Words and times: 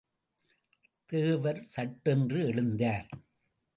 தேவர் 1.05 1.59
சட்டென்று 1.59 2.39
எழுந்தார். 2.47 3.09